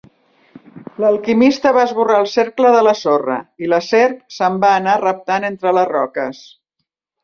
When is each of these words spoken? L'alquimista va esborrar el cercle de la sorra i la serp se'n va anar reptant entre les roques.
L'alquimista 1.03 1.73
va 1.75 1.83
esborrar 1.89 2.17
el 2.23 2.31
cercle 2.33 2.73
de 2.77 2.81
la 2.89 2.95
sorra 3.03 3.37
i 3.67 3.71
la 3.77 3.83
serp 3.93 4.27
se'n 4.41 4.61
va 4.67 4.75
anar 4.83 5.01
reptant 5.09 5.51
entre 5.55 5.79
les 5.81 5.91
roques. 5.97 6.47